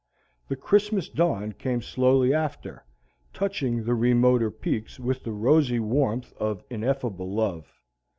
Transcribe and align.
The 0.47 0.55
Christmas 0.55 1.09
dawn 1.09 1.51
came 1.51 1.79
slowly 1.79 2.33
after, 2.33 2.83
touching 3.35 3.83
the 3.83 3.93
remoter 3.93 4.49
peaks 4.49 4.99
with 4.99 5.23
the 5.23 5.31
rosy 5.31 5.79
warmth 5.79 6.33
of 6.39 6.63
ineffable 6.71 7.31
love. 7.31 7.67